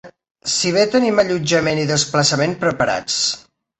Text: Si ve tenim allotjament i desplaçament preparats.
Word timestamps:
Si 0.53 0.69
ve 0.77 0.85
tenim 0.95 1.21
allotjament 1.23 1.81
i 1.81 1.85
desplaçament 1.93 2.57
preparats. 2.65 3.19